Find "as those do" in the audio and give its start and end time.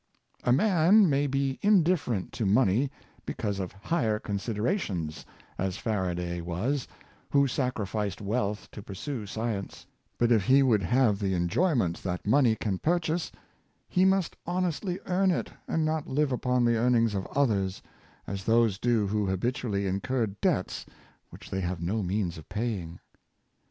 18.25-19.05